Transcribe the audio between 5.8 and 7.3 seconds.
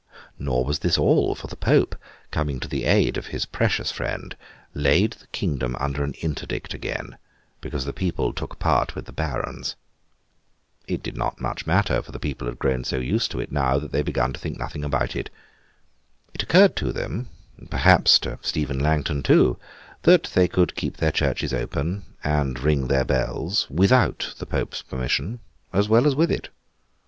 an Interdict again,